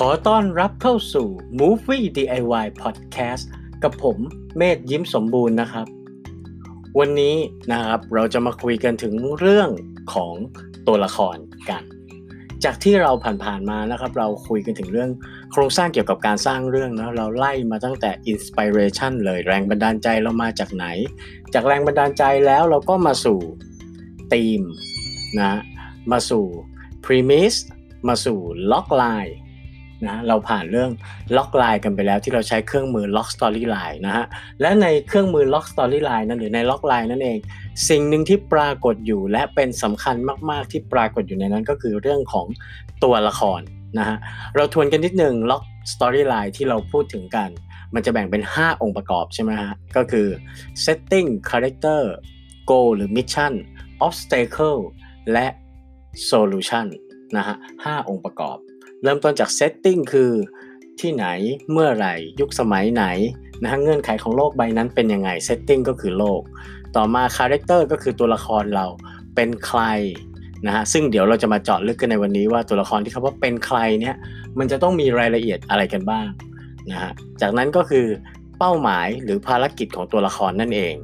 [0.00, 1.28] ขอต้อนรับเข้าสู่
[1.60, 3.44] Movie DIY Podcast
[3.82, 4.18] กับผม
[4.56, 5.86] เมธยิ้มสมบูรณ์นะครับ
[6.98, 7.36] วันนี้
[7.72, 9.68] นะครับเราจะมาคุยกันถึงเรื่อง
[10.14, 10.34] ของ
[10.86, 11.36] ตัวละคร
[11.70, 11.82] กัน
[12.64, 13.12] จากที่เรา
[13.44, 15.10] ผ่านๆมานะครับ เราคุยกันถึงเรื่อง
[15.52, 20.86] โครงสร้างเกี่ยวกับการสร้างเรื่องนะเราไล่มาตั้งแต่ inspiration เลยแรงบันดาลใจเรามาจากไหน
[21.54, 23.40] จากแรงบันดาลใจแล้วเราก็มาสู่
[24.32, 24.62] ธีม
[25.40, 25.52] นะ
[26.12, 26.44] มาสู่
[27.04, 27.60] premise
[28.08, 28.38] มาสู่
[28.72, 30.90] log line นะเราผ่านเรื่อง
[31.36, 34.24] log line กันไปแล้วที่เราใช้เครื่องมือ log storyline นะฮะ
[34.60, 37.38] และในเครื่องมือ log storyline นั้นหรือใน log line นั่นเอง
[37.88, 40.16] สิ่งหนึ่งที่ปรากฏอยู่และเป็นสำคัญ
[40.50, 42.46] มาก ๆ ที่ปรากฏอยู่ในนั้นก็คือเรื่องของ
[43.04, 43.60] ตัวละคร
[43.98, 44.16] นะฮะ
[44.56, 45.62] เราทวนกันนิดหนึ่ง log
[45.92, 47.50] storyline ที่เราพูดถึงกัน
[47.94, 50.26] มันจะแบ่งเป็น 5 องค์ประกอบใช่ไหมฮะก็คือ
[50.84, 52.02] setting character
[52.70, 53.52] goal หรือ mission
[54.06, 54.80] obstacle
[55.32, 55.46] และ
[56.30, 56.86] solution
[57.36, 58.56] นะฮะห้าองค์ประกอบ
[59.02, 60.32] เริ่มต้นจาก setting คือ
[61.00, 61.26] ที่ไหน
[61.72, 63.04] เมื่อไหร่ ยุคสมัยไหน
[63.62, 66.40] นะฮะเงื่อนไขของโลกใบนั้นเป็นยังไง setting ก็คือโลก
[66.96, 68.86] ต่อมา character ก็คือตัวละครเรา
[69.34, 69.82] เป็นใคร
[70.66, 74.16] นะฮะซึ่งเดี๋ยวเราจะมาเจาะลึกกันในวันนี้ว่าตัวละครที่เขาว่าเป็นใครเนี่ย
[74.58, 76.28] มันจะต้องมีรายละเอียดอะไรกันบ้าง
[76.90, 77.10] นะฮะ
[77.40, 78.06] จากนั้นก็คือ
[78.58, 80.94] เป้าหมายหรือภารกิจของตัวละครนั่นเอง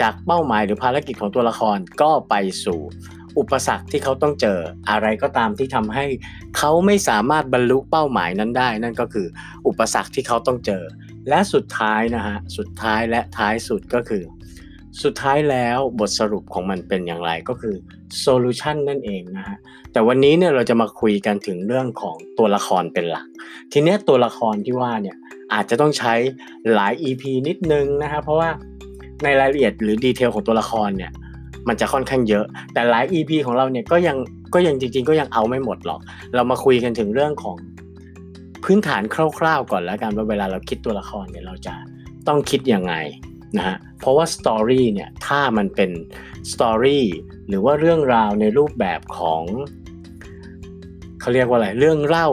[0.00, 2.80] จากเป้าหมายหรือภารกิจของตัวละครก็ไปสู่
[3.38, 4.58] อุปสรรคที่เขาต้องเจอ
[4.90, 6.04] อะไรก็ตามที่ทำให้
[6.56, 9.26] เขาไม่สามารถบรรลุเป้าหมายนั้นได้ นั่นก็คือ
[9.66, 10.82] อุปสรรคที่เขาต้องเจอ
[11.28, 14.22] และสุดท้ายนะฮะสุดท้ายและท้ายสุดก็คือ
[15.02, 17.76] สุดท้ายแล้วบทสรุปของมันเป็นอย่างไรก็คือ
[18.20, 19.56] โซลูชันนั่นเองนะฮะ
[19.92, 23.26] แต่วันนี้เนี่ยเราจะมาคุยกันถึงเรื่องของตัวละครเป็นหลัก
[23.72, 25.16] ทีนี้ตัวละครที่ว่าเนี่ย
[25.52, 26.14] อาจจะต้องใช้
[26.74, 28.50] หลาย EP นิดนึงนะฮะเพราะว่า
[29.24, 31.12] ในรายละเอียดหรือ detail ของตัวละครเนี่ย
[31.68, 34.16] มันจะค่อนข้างเยอะ แต่หลาย EP ของเราเนี่ยก็ยัง
[34.54, 36.00] ก็ยังจริง ๆ ก็ยังเอาไม่หมดหรอก
[36.34, 37.56] เรามาคุยกันถึงเรื่องของ
[38.64, 39.02] พื้นฐาน
[39.38, 41.74] คร่าวๆก่อนแล้วกันว่าเวลาเราคิดตัวละครเนี่ยเราจะ
[42.28, 42.94] ต้องคิดยังไง
[43.56, 45.90] นะฮะเพราะว่า story เนี่ยถ้ามันเป็น
[46.52, 47.06] story
[47.48, 49.42] หรือว่าเรื่องราวในรูปแบบของ
[51.20, 52.28] เขาเรียกว่าอะไรเรื่องเล่า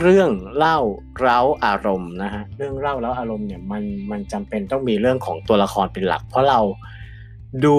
[0.00, 0.78] เรื่องเล่า
[1.20, 6.60] เร้าอารมณ์นะฮะเรื่องเล่าเร้าอารมณ์เนี่ยมันมันจำเป็นต้องมีเรื่องของตัวละครเป็นหลัก เพราะเรา
[7.64, 7.76] ดู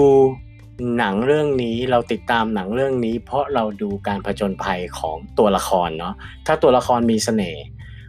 [0.98, 6.14] หนังเรื่องนี้เราติดตามหนังเรื่องนี้ เพราะเราดูการผจญภัยของตัวละครเนาะ
[6.46, 7.62] ถ้าตัวละครมีเสน่ห์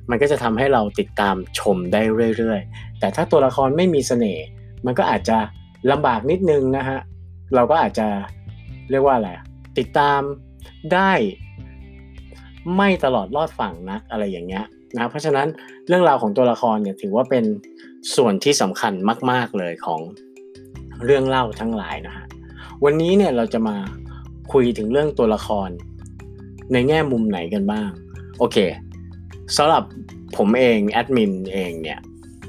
[0.09, 2.01] มันก็จะทำให้เราติดตามชมได้
[2.37, 4.43] เรื่อยๆ แต่ถ้าตัวละครไม่มีเสน่ห์
[4.85, 5.37] มันก็อาจจะ
[5.91, 6.99] ลำบากนิดนึงนะฮะ
[7.55, 8.07] เราก็อาจจะ
[8.89, 9.29] เรียกว่าอะไร
[9.77, 10.21] ติดตาม
[10.93, 11.11] ได้
[12.77, 14.65] ไม่ตลอดรอดฝั่งนักอะไรอย่างเงี้ย
[14.97, 15.47] นะเพราะฉะนั้น
[15.87, 17.45] เรื่องราวของตัวละครเนี่ยถือว่าเป็น
[18.15, 18.93] ส่วนที่สำคัญ
[19.31, 20.01] มาก ๆเลยของ
[21.05, 22.24] เรื่องเล่าทั้งหลายนะฮะ
[22.83, 23.75] วันนี้เนี่ยเราจะมา
[24.53, 25.69] คุยถึงเรื่องตัวละคร
[26.71, 27.89] ในแง่มุมไหนกันบ้าง
[28.39, 28.57] โอเค
[29.57, 29.83] สำหรับ
[30.37, 31.99] ผมเองแอดมินเองเนี่ย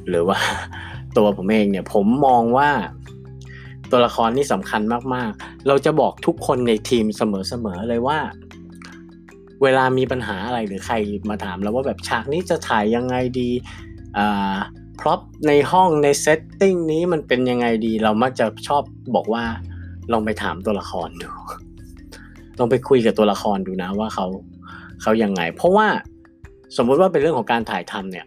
[0.09, 0.39] หรือว่า
[1.17, 2.71] ตัวผมเองเนี่ยผมมองว่า
[3.91, 4.83] ตัวละครนี่สำคัญ
[5.15, 7.23] มากๆ เราจะบอกทุกคนในทีมเส
[7.65, 8.19] มอๆเลยว่า
[9.63, 10.95] เวลามีปัญหาอะไรหรือใคร
[11.31, 13.51] มาถามเราว่าแบบฉากนี้จะถ่ายยังไงดี
[14.17, 14.57] อ่า
[15.01, 18.83] prop ในห้องใน setting นี้มันเป็นยังไงดี เรามักจะชอบ
[19.15, 19.45] บอกว่า
[20.13, 21.29] ลองไปถามตัวละครดู
[22.59, 24.27] ลองไปคุยกับตัวละครดูนะว่าเขา
[25.03, 25.89] เขายังไง เพราะว่า
[26.77, 28.27] สมมุติว่าเป็นเรื่องของการถ่ายทำเนี่ย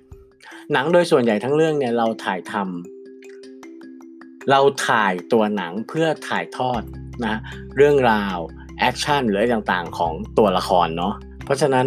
[0.74, 6.82] หนังโดยส่วนใหญ่ทั้งเรื่องเนี่ยเราถ่ายทำเราถ่ายตัวหนังเพื่อถ่ายทอด
[7.26, 7.36] นะ
[7.78, 8.38] เรื่องราว
[8.80, 11.14] action หรือต่างๆของตัวละครเนาะ
[11.46, 11.86] เพราะฉะนั้น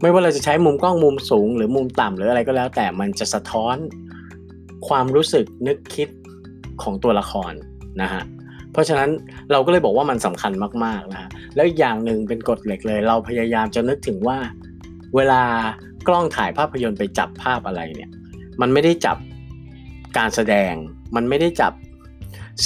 [0.00, 3.76] ไม่ว่าเราจะใช้มุมกล้องมุมสูง หรือมุมต่ำหรืออะไรก็แล้ว แต่มันจะสะท้อน
[4.88, 6.08] ความรู้สึกนึกคิด
[6.82, 7.52] ของตัวละคร
[8.02, 8.22] นะฮะ
[8.72, 9.10] เพราะฉะนั้น
[9.52, 10.52] เราก็เลยบอกว่ามันสำคัญ
[10.84, 14.38] มากๆนะฮะแล้วอย่างหนึ่งเป็นกฎเหล็กเลย เราพยายามจะนึกถึงว่า
[15.16, 15.42] เวลา
[16.08, 18.10] กล้องถ่ายภาพยนตร์ไปจับภาพอะไรเนี่ย
[18.60, 19.16] มันไม่ได้จับ
[20.18, 20.72] การแสดง
[21.16, 21.72] มันไม่ได้จับ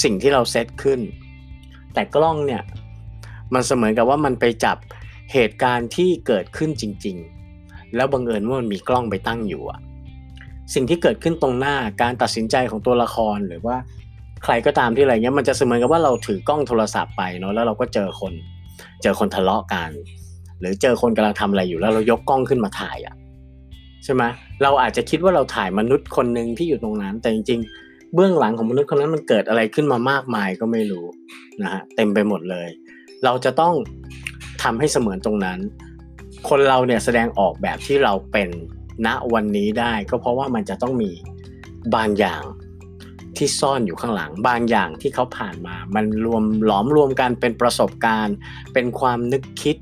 [0.02, 1.00] สิ่งที่เราเซตขึ้น
[1.94, 2.62] แต่กล้องเนี่ย
[3.54, 4.76] มันเสมือนกับว่ามันไปจับ
[5.32, 7.16] เหตุการณ์ที่เกิดขึ้นจริง
[7.56, 9.80] ๆ แล้วบังเอิญว่ามันมีกล้องไปตั้งอยู่อะ
[10.74, 13.76] สิ่งที่เกิดขึ้นตรงหน้าการตัดสินใจของตัวละครหรือว่า
[14.48, 18.32] ใครก็ตามที่อะไรเงี้ยมันจะเสมือนกับว่าเราถือกล้องโทรศัพท์ไปเนาะแล้วเราก็เจอคน
[19.02, 19.90] เจอคนทะเลาะกัน
[20.60, 23.14] หรือเจอคนกำลังทำอะไรอยู่แล้วเรายกกล้องขึ้นมาถ่ายอะ่ะ
[24.04, 24.22] ใช่ไหม
[24.62, 31.06] เราอาจจะคิดว่าเราถ่ายมนุษย์คนหนึ่งที่อยู่ตรงนั้น แต่จริงๆ เบื้องหลังของมนุษย์คนนั้นมันเกิดอะไรขึ้นมามากมายก็ไม่รู้
[31.62, 32.68] นะฮะเต็มไปหมดเลย
[33.24, 33.74] เราจะต้อง
[34.62, 35.58] ทำให้เสมือนตรงนั้น
[36.48, 38.48] คนเราเนี่ยแสดงออกแบบที่เราเป็น
[39.06, 41.10] ณวันนี้ได้ ก็เพราะว่ามันจะต้องมี
[41.94, 42.42] บางอย่าง
[43.36, 48.36] ที่ซ่อนอยู่ข้างหลังบางอย่างที่เขาผ่านมา มันรวมหลอมรวมกันเป็นประสบการณ์
[48.72, 49.76] เป็นความนึกคิด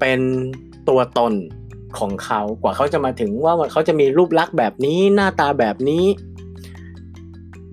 [0.00, 0.20] เป็น
[0.88, 1.32] ตัวตน
[1.98, 6.04] ของเขากว่าเขาจะมาถึงว่าเขาจะมีรูปลักษณ์แบบนี้หน้าตาแบบนี้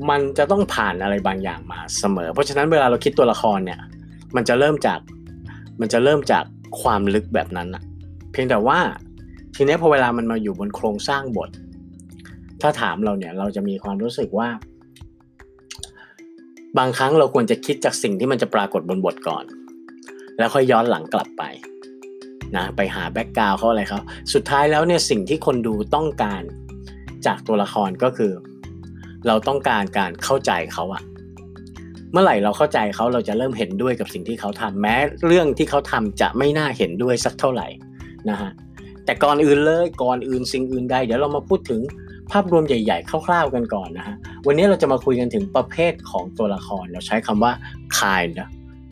[0.10, 3.80] มันจะต้องผ่านอะไรบางอย่างมาเสมอ เพราะฉะนั้นเวลาเราคิดตัวละครเนี่ย
[4.36, 5.00] มันจะเริ่มจาก
[5.80, 6.44] มันจะเริ่มจาก
[6.81, 7.84] ความลึกแบบนั้นอะ
[8.31, 8.80] เพียงแต่ว่า
[9.56, 11.50] ทีนี้พอเวลามันมาอยู่บนโครงสร้างบท
[12.62, 14.50] ถ้าถามเราเนี่ยเราจะมีความรู้สึกว่า
[16.77, 19.44] บางครั้งเราควรจะคิดจากสิ่งที่มันจะปรากฏบนบทก่อน
[20.38, 21.44] แล้วค่อยย้อนหลังกลับไป
[22.56, 24.00] นะไปหาแบ็กกราวเขาอะไรเขา
[24.33, 26.41] สุดท้ายแล้วเนี่ยสิ่งที่คนดูต้องการ
[27.25, 28.31] จากตัวละครก็คือ
[29.27, 31.01] เราต้องการการเข้าใจเขาอะ
[32.12, 34.95] เมื่อไหร่เราเข้าใจเขาเราจะเริ่มเห็นด้วยกับสิ่งที่เขาทำแม้
[35.27, 37.68] เรื่องที่เขาทำจะไม่น่าเห็นด้วยสักเท่าไหร่
[38.29, 38.51] นะฮะ
[39.06, 41.81] แต่ก่อนอื่นเลยก่อนอื่นสิ่งอื่นใดเดี๋ยวเรามาพูดถึง
[42.31, 44.15] ภาพรวมใหญ่ๆ คร่าวๆกันก่อนนะฮะ
[44.47, 47.51] วันนี้เราจะมาคุยกันถึงประเภทของตัวละคร เราใช้คำว่า
[47.97, 48.38] kind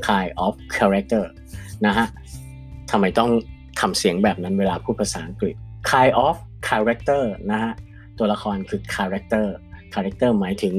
[0.05, 1.23] kind of character
[1.85, 2.07] นะฮะ
[2.91, 3.29] ทำไมต้อง
[3.79, 5.55] ทำเสียงแบบนั้นเวลาพูดภาษาอังกฤษ
[5.89, 6.35] kind of
[6.67, 7.73] character นะฮะ
[8.17, 9.47] ตัวละครคือ character
[9.93, 10.75] character หมายถึง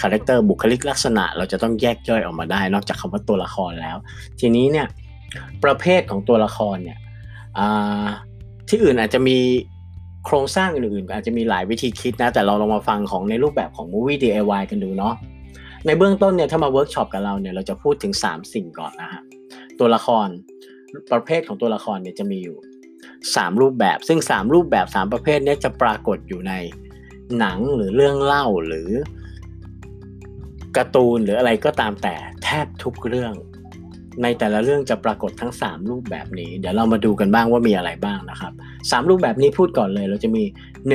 [0.00, 3.96] character บุคลิกลักษณะ เราจะต้องแยกย่อยออกมาได้ นอกจากคำว่าตัวละครแล้ว
[4.40, 4.86] ทีนี้เนี่ย
[5.64, 6.98] ประเภทของตัวละครเนี่ย
[8.68, 9.38] ที่อื่นอาจจะมี
[10.26, 15.14] โครงสร้างอื่นๆอาจจะมีหลายวิธีคิดนะ แต่เราลองมาฟังของในรูปแบบของ Movie DIY กันดูเนาะ
[15.86, 19.22] ในเบื้องต้นเนี่ยถ้ามาเวิร์กช็อปกับเราเนี่ยเราจะพูดถึง 3 สิ่งก่อนนะฮะ
[19.78, 20.28] ตัวละคร
[21.12, 22.56] ประเภทของตัวละครเนี่ยจะมีอยู่
[23.08, 26.52] 3 รูปแบบ ซึ่ง 3 รูปแบบ 3 ประเภทนี้จะปรากฏอยู่ใน
[27.38, 28.90] หนังหรือเรื่องเล่าหรือ
[30.76, 32.14] การ์ตูนหรืออะไรก็ตามแต่
[32.44, 33.34] แทบทุกเรื่อง
[34.22, 40.44] ในแต่ละเรื่องจะปรากฏทั้ง 3 รูปแบบนี้ เดี๋ยวเรามาดูกันบ้างว่ามีอะไรบ้างนะครับ 3 รูปแบบนี้พูดก่อนเลย เราจะมี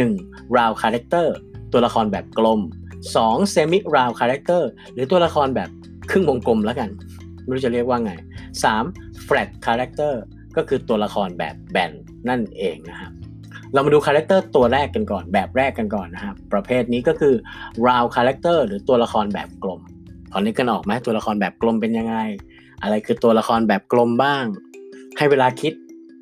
[0.02, 0.56] 1.
[0.56, 1.28] round character
[1.74, 2.60] ตัวละครแบบกลม
[3.08, 3.54] 2.
[3.54, 4.64] semi round character
[4.94, 5.70] หรือตัวละครแบบ
[6.12, 6.90] ครึ่งวงกลมแล้วกัน
[7.44, 8.12] ไม่รู้จะเรียกว่าไง
[8.70, 9.28] 3.
[9.28, 10.14] flat character
[10.58, 11.92] ก็คือตัวละครแบบแบน
[12.30, 13.12] นั่นเองนะครับ
[13.74, 17.36] เรามาดูคาแรคเตอร์ตัวแรกกันก่อนแบบแรกกันก่อนนะครับประเภทนี้ก็คือ
[17.86, 19.82] round character หรือตัวละครแบบกลม
[20.32, 22.16] พอนึกกันออกไหมตัวละครแบบกลมเป็นยังไง
[22.83, 24.45] อะไรคือตัวละครแบบกลมบ้าง
[25.18, 25.74] ให้เวลาคิด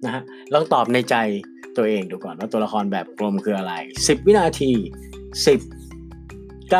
[0.06, 0.22] นะฮะ
[0.54, 1.16] ลองตอบในใจ
[1.78, 3.74] ตัวเองดูก่อนว่าตัวละครแบบกลมคืออะไร
[4.04, 4.72] 10 วินาที
[5.46, 6.80] 10 9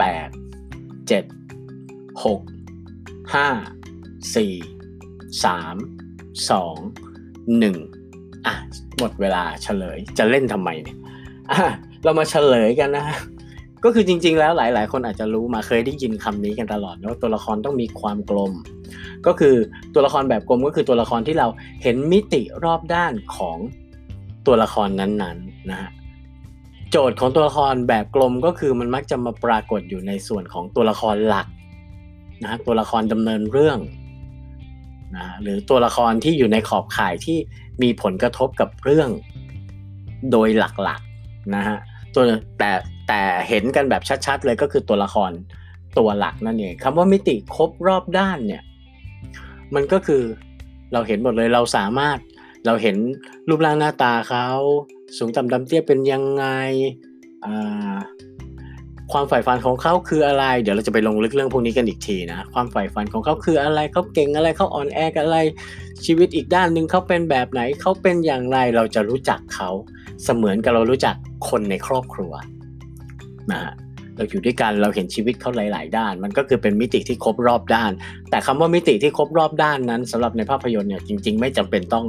[0.00, 0.30] 8
[1.10, 1.24] 7
[2.22, 5.46] 6 5 4 3
[6.48, 8.54] 2 1อะ
[8.98, 10.98] หมดเวลาเฉลยจะเล่นทำไมเนี่ย
[11.50, 11.58] อะ
[12.04, 13.18] เรามาเฉลยกันนะฮะ
[13.84, 18.52] ก็คือจริง ๆ แล้วหลาย ๆ คนอาจจะรู้มาเคยได้ยินคำนี้กันตลอดว่าตัวละครต้องมีความกลม
[19.26, 19.54] ก็คือ
[19.94, 21.46] ตัวละครแบบกลมก็คือตัวละครที่เรา
[21.82, 23.58] เห็นมิติรอบด้านของ
[24.46, 25.90] ตัวละครนั้นๆนะฮะ
[26.90, 31.46] โจทย์ของตัวละครแบบกลมก็คือมันมักจะมาปรากฏอยู่ในส่วนของตัวละครหลัก
[32.44, 33.78] นะตัวละครดำเนินเรื่อง
[35.16, 37.38] นะหรือตัวละครที่อยู่ในขอบข่ายที่
[37.82, 39.10] มีผลกระทบกับเรื่อง
[40.30, 41.76] โดยหลักๆนะฮะ
[42.14, 42.24] ตัว
[42.58, 42.72] แต่
[43.12, 45.30] แต่เห็นกันแบบชัดๆเลยก็คือตัวละคร
[45.98, 48.62] ตัวหลักนั่นเองคำว่ามิติครบรอบด้านเนี่ย
[49.74, 50.22] มันก็คือ
[50.92, 52.18] เราเห็นหมดเลยเราสามารถ
[52.66, 52.96] เราเห็น
[53.48, 54.46] รูปร่างหน้าตาเขา
[55.18, 56.44] สูงต่ำดำเตี้ยเป็นยังไง
[59.12, 65.38] ความใฝ่ฝันของเขาคืออะไร เดี๋ยวเราจะไปลงลึกเรื่องพวกนี้กันอีกทีนะ ความใฝ่ฝันของเขาคืออะไรเขาเก่งอะไรเขาอ่อนแอกับอะไร
[66.06, 69.70] ชีวิตอีกด้านหนึ่งเขาเป็นแบบไหนเขาเป็นอย่างไรเราจะรู้จักเขา
[70.24, 71.14] เสมือนกับเรารู้จัก
[71.48, 72.32] คนในครอบครัว
[73.50, 73.72] นะฮะ
[74.16, 77.92] เราอยู่ด้วยกันเราเห็นชีวิตเขาหลาย ๆ ด้าน มันก็คือเป็นมิติที่ครบรอบด้าน
[78.30, 82.06] แต่คำว่ามิติที่ครบรอบด้านนั้นสำหรับในภาพยนตร์เนี่ยจริง ๆ ไม่จำเป็นต้อง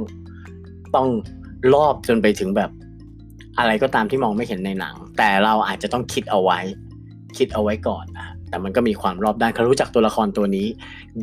[0.96, 1.08] ต้อง
[1.74, 2.70] รอบจนไปถึงแบบ
[3.58, 6.60] อะไรก็ตามที่มองไม่เห็นในหนัง แต่เราอาจจะต้องคิดเอาไว้
[7.38, 10.66] คิดเอาไว้ก่อนนะแต่มันก็มีความรอบด้านเขารู้จักตัวละครตัวนี้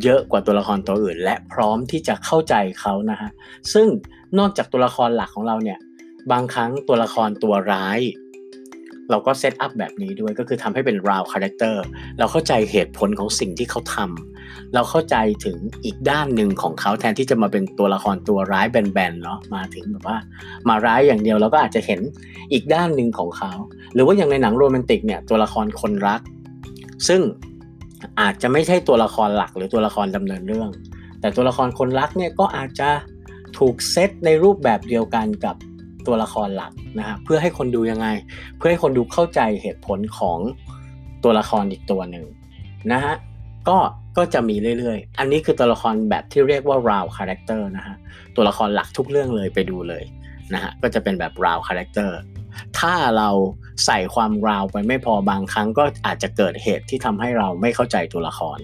[0.03, 3.30] เยอะกว่าตัวละครตัวอื่น และพร้อมที่จะเข้าใจเขานะฮะ
[3.74, 3.88] ซึ่ง
[4.39, 5.80] นอกจากตัวละครหลักของเราเนี่ย
[6.32, 8.00] บางครั้งตัวละครตัวร้าย
[9.12, 11.84] เราก็ set up แบบนี้ด้วยก็คือทำให้เป็น round character
[12.20, 15.15] เราเข้าใจเหตุผลของสิ่งที่เขาทำเราเข้าใจ
[15.46, 20.18] ถึงอีกด้านหนึ่งของเขาแทนที่จะมาเป็นตัวละครตัวร้ายแบนๆเนาะมาถึงแบบว่า
[20.70, 22.00] มาร้ายอย่างเดียวเราก็อาจจะเห็น
[22.51, 23.51] อีกด้านหนึ่งของเขา
[23.94, 26.22] หรือว่าอย่างในหนังโรแมนติกเนี่ยตัวละครคนรัก
[27.08, 27.22] ซึ่ง
[28.22, 30.70] อาจจะไม่ใช่ตัวละครหลักหรือตัวละครดำเนินเรื่อง
[31.22, 32.89] แต่ตัวละครคนรักเนี่ยก็อาจจะ
[33.58, 35.56] ถูกเซตในรูปแบบเดียวกันกับ
[36.08, 38.08] ตัวละครหลักนะฮะเพื่อให้คนดูยังไง
[38.58, 40.39] เพื่อให้คนดูเข้าใจเหตุผลของ
[41.24, 42.25] ตัวละครอีกตัวหนึ่ง
[42.91, 43.15] นะฮะ
[43.70, 43.77] ก็
[44.17, 47.96] ก็จะมีเรื่อยๆ อันนี้คือตัวละครแบบที่เรียกว่า round character นะฮะ
[48.36, 50.03] ตัวละครหลักทุกเรื่องเลยไปดูเลย
[50.53, 52.10] นะฮะก็จะเป็นแบบ round character
[52.79, 53.29] ถ้าเรา
[53.86, 58.58] ใส่ความราวไปไม่พอบางครั้งก็อาจจะเกิดเหตุที่ทำให้เราไม่เข้าใจตัวละคร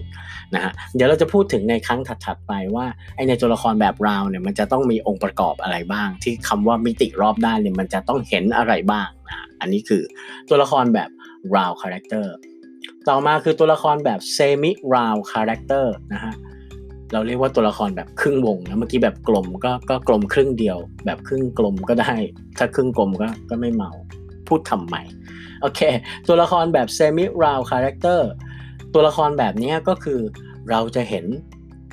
[0.54, 10.02] นะฮะเดี๋ยวเราจะพูดถึงในครั้งถัดๆไปว่าไอในตัวละครแบบราวเนี่ยมันจะต้องมีองค์ประกอบอะไรบ้าง ที่คำว่ามิติรอบด้านเนี่ยมันจะต้องเห็นอะไรบ้างนะอันนี้คือ
[10.48, 11.10] ตัวละครแบบ
[11.56, 12.34] round character
[13.08, 16.34] ต่อมาคือตัวละครแบบ semi-round character นะฮะ
[17.12, 22.14] เราเรียกว่าตัวละครแบบครึ่งวงนะเมื่อกี้แบบกลมก็ก็กลมครึ่งเดียว แบบครึ่งกลมก็ได้
[22.58, 23.90] ถ้าครึ่งกลมก็ก็ไม่เมา
[24.48, 24.96] พูดทำไม
[25.60, 25.80] โอเค
[26.28, 28.30] ตัวละครแบบ semi-round character
[28.94, 30.20] ตัวละครแบบนี้ก็คือ
[30.70, 31.24] เราจะเห็น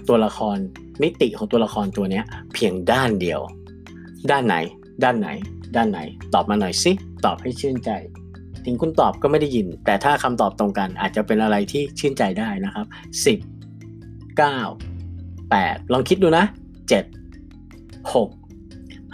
[0.09, 0.57] ตัวละคร
[1.01, 2.21] มิติของตัวละครตัวนี้
[2.53, 3.41] เพียงด้านเดียว
[4.31, 4.55] ด้านไหน
[5.03, 5.29] ด้านไหน
[5.75, 5.99] ด้านไหน
[6.33, 6.91] ตอบมาหน่อยสิ
[7.25, 7.91] ตอบให้ชื่นใจ
[8.65, 12.85] ถึงคุณตอบก็ไม่ได้ยิน แต่ถ้าคำตอบตรงกันอาจจะเป็นอะไรที่ชื่นใจได้นะครับ
[13.25, 14.94] 10 9
[15.63, 16.45] 8 ลองคิดดูนะ
[16.89, 18.29] 7 6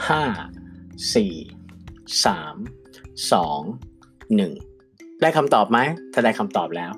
[0.10, 5.78] 5 4 3 2 1 ได้คำตอบไหม
[6.14, 6.92] ถ้าได้คำตอบแล้ว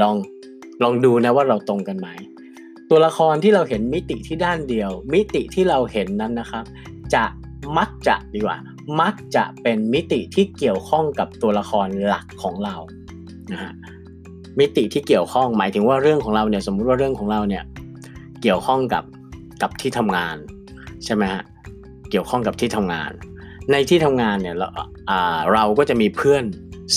[0.00, 0.16] ลอง
[0.82, 2.08] ลองดูนะว่าเราตรงกันไหม
[2.90, 6.64] ตัวละครที่เราเห็นมิติที่ด้านเดียว มิติที่เราเห็นนั้นนะครับ
[7.14, 7.24] จะ
[7.78, 8.58] มักจะดีกว่า
[9.00, 12.76] มักจะเป็นมิติที่เกี่ยวข้องกับตัวละครหลักของเรา
[13.52, 13.72] นะฮะ
[14.58, 17.62] มิติที่เกี่ยวข้องหมายถึงว่าเรื่องของเราเนี่ยสมมุติว่าเรื่องของเราเนี่ย
[18.42, 19.04] เกี่ยวข้องกับ
[19.62, 20.36] กับที่ทำงาน
[21.04, 21.42] ใช่ไหมฮะ
[22.10, 23.12] เกี่ยวข้องกับที่ทำงาน
[23.72, 24.68] ในที่ทำงานเนี่ยเรา
[25.54, 26.44] เราก็จะมีเพื่อน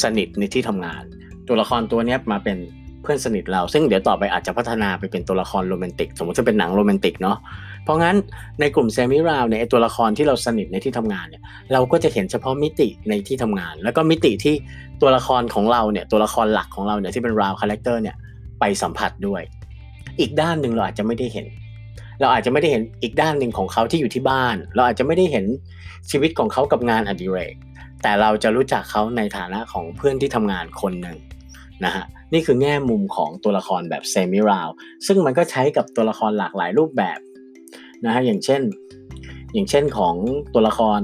[0.01, 1.03] สนิทในที่ทำงาน
[1.47, 2.57] ตัวละครตัวนี้มาเป็น
[3.01, 7.37] เพื่อนสนิทเรา ซึ่งเดี๋ยวต่อไปอาจจะพัฒนาไปเป็นตัวละครโรแมนติกสมมติจะเป็นหนังโรแมนติกเนาะ
[7.83, 8.15] เพราะงั้น
[8.59, 11.41] ในกลุ่มเซมิราวเนี่ยตัวละครที่เราสนิทในที่ทำงานเนี่ย
[11.73, 14.55] เราก็จะเห็นเฉพาะมิติในที่ทำงาน แล้วก็มิติที่
[15.01, 18.15] ตัวละครของเราเนี่ยตัวละครหลักของเราเนี่ยที่เป็น round character เนี่ย
[18.59, 19.41] ไปสัมผัสด้วย
[20.19, 21.47] อีกด้านหนึ่งเราอาจจะไม่ได้เห็น
[22.19, 25.45] เราอาจจะไม่ได้เห็นอีกด้านหนึ่งของเขาที่อยู่ที่บ้าน เราอาจจะไม่ได้เห็น
[26.11, 27.55] ชีวิตของเขากับงานอดิเรก
[28.01, 31.17] แต่เราจะรู้จักเขาในฐานะของเพื่อนที่ทำงานคนหนึ่ง
[31.85, 34.69] นะฮะนี่คือแง่มุมของตัวละครแบบ semi-round
[35.05, 37.19] ซึ่งมันก็ใช้กับตัวละครหลากหลายรูปแบบ
[38.05, 38.61] นะฮะอย่างเช่น
[39.53, 40.15] อย่างเช่นของ
[40.53, 40.99] ตัวละคร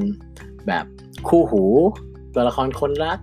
[0.67, 0.85] แบบ
[1.27, 1.63] คู่หู
[2.35, 3.19] ตัวละครคนรัก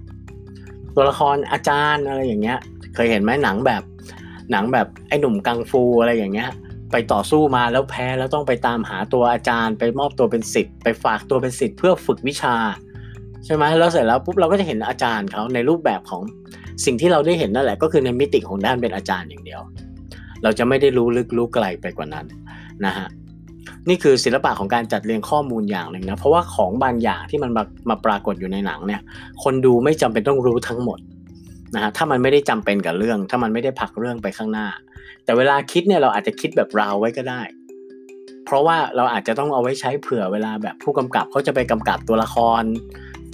[0.96, 2.58] ตัวละครอาจารย์อะไรอย่างเงี้ย
[2.94, 3.82] เคยเห็นไหมหนังแบบ
[4.50, 6.50] หนังแบบไอ้หนุ่มกังฟูอะไรอย่างเงี้ย
[6.92, 12.56] ไปต่อสู้มาแล้วแพ้แล้วต้องไปตามหาตัวอาจารย์ ไปมอบตัวเป็นสิทธิ์ไปฝากตัวเป็นสิทธิ์เพื่อฝึกวิชา
[13.44, 16.22] ใช่ไหมแล้วเสร็จแล้วปุ๊บเราก็จะเห็นอาจารย์เขาในรูปแบบของ
[16.84, 19.60] สิ่งที่เราได้เห็นนั่นแหละก็คือในมิติของด้านเป็นอาจารย์อย่างเดียว
[20.42, 22.26] เราจะไม่ได้รู้ลึกรู้ไกลไปกว่านั้น
[22.86, 23.08] นะฮะ
[23.88, 29.00] นี่คือศิลปะของการจัดเรียงข้อมูลอย่างหนึ่งนะเพราะว่าของบางอย่างที่มันมามาปรากฏอยู่ในหนังเนี่ย
[29.42, 30.98] คนดูไม่จำเป็นต้องรู้ทั้งหมด
[31.74, 34.68] นะฮะถ้ามันไม่ได้จำเป็นกับเรื่อง ถ้ามันไม่ได้ผลักเรื่องไปข้างหน้า
[35.24, 37.42] แต่เวลาคิดเนี่ยเราอาจจะคิดแบบราวไว้ก็ได้
[38.44, 42.62] เพราะว่าเราอาจจะต้องเอาไว้ใช้เผื่อเวลาแบบผู้กำกับเขาจะไปกำกับตัวละคร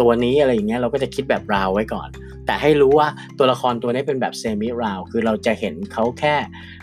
[0.00, 2.08] ตัวนี้อะไรอย่างเงี้ยเราก็จะคิดแบบราวไว้ก่อน
[2.46, 6.34] แต่ให้รู้ว่าตัวละครตัวนี้เป็นแบบ semi-round คือเราจะเห็นเขาแค่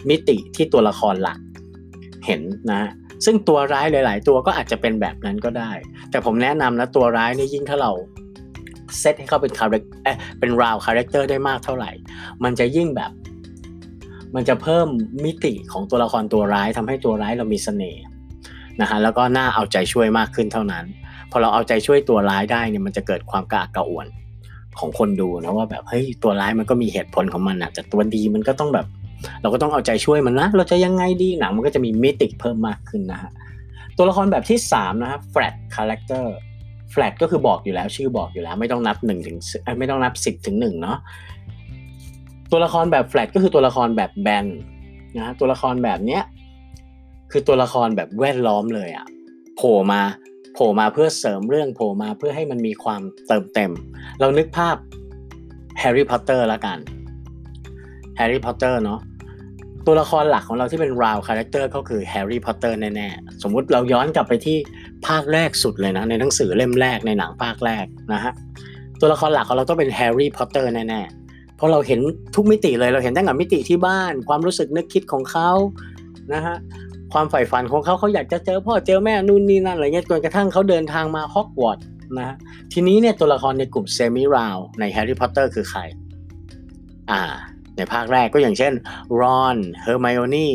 [0.09, 1.39] มิติที่ตัวละครหลัก
[2.25, 2.41] เห็น
[2.71, 2.81] นะ
[3.25, 5.71] ซึ่งตัวร้ายหลาย ๆ ตัวก็อาจจะเป็นแบบนั้นก็ได้
[6.11, 7.91] แต่ผมแนะนำนะตัวร้ายนี่ยิ่งถ้าเรา
[8.99, 10.07] เซตให้เขาเป็น charac เอ
[10.39, 11.91] เป็น round character ได้มากเท่าไหร่
[12.43, 13.11] มันจะยิ่งแบบ
[14.35, 14.87] มันจะเพิ่ม
[15.25, 18.03] มิติของตัวละครตัวร้ายทำให้ตัวร้ายเรามีเสน่ห์
[18.81, 20.85] นะฮะแล้วก็น่าเอาใจช่วยมากขึ้นเท่านั้น
[21.31, 24.07] พอเราเอาใจช่วยตัวร้ายได้เนี่ยมันจะเกิดความกระอักกระอ่วน
[24.79, 28.87] ของคนดูนะว่าแบบเฮ้ยตัวร้ายมันก็มีเหตุผลของมันนะแต่ตัวดีมันก็ต้องแบบ
[29.41, 33.31] เราก็ต้องเอาใจช่วยมันนะเราจะยังไงดีหนังมันก็จะมีมิติเพิ่มมากขึ้นนะฮะ
[33.97, 36.25] ตัวละครแบบที่3นะครับ flat character
[36.93, 39.37] flat ก็คือบอกอยู่แล้วชื่อบอกอยู่แล้ว ไม่ต้องนับ1ถึง
[39.79, 40.97] ไม่ต้องนับ10ถึง1เนาะ
[42.51, 44.45] ตัวละครแบบ flat ก็คือตัวละครแบบแบน
[45.19, 46.23] นะตัวละครแบบเนี้ย
[47.31, 49.05] คือตัวละครแบบแวดล้อมเลยอะ
[49.55, 50.01] โผล่มา
[50.53, 53.71] โผล่มาเพื่อเสริมเรื่องโผล่มาเพื่อให้มันมีความเติมเต็ม
[54.19, 54.75] เรานึกภาพ
[55.79, 56.77] แฮร์รี่พอตเตอร์ละกัน
[58.17, 58.99] แฮร์รี่พอตเตอร์เนาะ
[59.85, 64.57] ตัวละครหลักของเราที่เป็น round character ก็คือแฮร์รี่พอตเตอร์แน่ๆ สมมุติเราย้อนกลับไปที่
[65.07, 68.33] ภาคแรกสุดเลยนะ ในหนังสือเล่มแรกในหนังภาคแรกนะฮะ
[68.99, 71.99] ตัวละครหลักของเราต้องเป็นแฮร์รี่พอตเตอร์แน่ๆ เพราะเราเห็น
[72.35, 75.49] ทุกมิติเลยเราเห็นตั้งแต่มิติที่บ้าน ความรู้สึกนึกคิดของเขา
[76.33, 76.55] นะฮะ
[77.13, 81.85] ความใฝ่ฝันของเขาเขาอยากจะเจอพ่อเจอแม่นู่นนี่นั่นอะไรเงี้ยจนกระทั่งเขาเดินทางมาฮอกวอตส์
[82.19, 82.35] นะ
[82.73, 85.81] ทีนี้เนี่ยตัวละครในกลุ่ม semi-round ในแฮร์รี่พอตเตอร์คือใคร
[87.11, 87.21] อ่า
[87.77, 88.73] ในภาคแรกก็อย่างเช่น
[89.19, 90.49] รอนเฮอร์ไมโอนี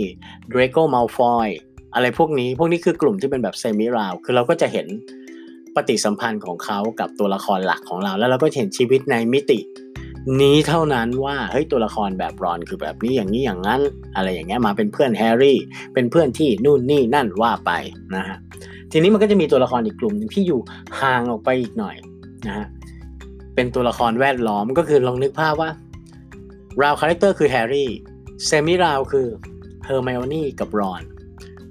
[0.49, 1.49] เดรโกมัลฟอย
[1.97, 4.87] อะไรพวกนี้พวกนี้คือกลุ่มที่เป็นแบบ semi-round คือเราก็จะเห็น
[5.77, 9.59] ปฏิสัมพันธ์ของเขากับตัวละครหลักของเรา แล้วเราก็เห็นชีวิตในมิติ
[10.41, 13.81] นี้เท่านั้นว่าเฮ้ยตัวละครแบบรอนคือแบบนี้อย่างนี้อย่างนั้น
[14.17, 15.59] อะไรอย่างเงี้ยมาเป็นเพื่อนแฮร์รี่
[15.95, 17.71] เป็นเพื่อนที่นู่นนี่นั่นว่าไป
[18.17, 18.37] นะฮะ
[18.93, 20.61] ทีนี้มันก็จะมีตัวละครอีกกลุ่มหนึ่งที่อยู่
[21.01, 21.97] ห่างออกไปอีกหน่อย
[22.47, 22.67] นะฮะ
[23.55, 25.71] เป็นตัวละครแวดล้อมก็คือลองนึกภาพว่า
[26.83, 27.91] round character คือแฮร์รี่
[28.47, 29.27] semi-round คือ
[29.85, 31.03] เฮอร์ไมโอนี่กับรอน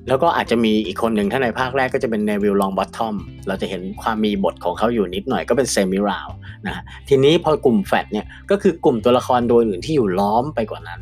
[0.08, 3.16] แล้วก็อาจจะมีอีกคนหนึ่งถ้าในภาคแรกก็จะเป็นเนวิลลองบอททอม
[3.48, 6.28] เราจะเห็นความมีบทของเขาอยู่นิดหน่อยก็เป็น semi-round
[6.68, 11.00] นะทีนี้พอกลุ่มแฟดเนี่ยก็คือกลุ่มตัวละครโดยอื่นที่อยู่ล้อมไปกว่านั้น